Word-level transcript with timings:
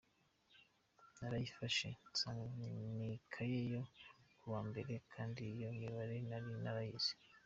Narayifashe 1.19 1.87
nsanga 2.11 2.45
n’ikaye 2.97 3.59
yo 3.71 3.81
mu 4.37 4.47
wa 4.53 4.61
mbere 4.69 4.93
kandi 5.13 5.41
iyo 5.55 5.69
mibare 5.79 6.17
nari 6.29 6.49
narayize. 6.63 7.13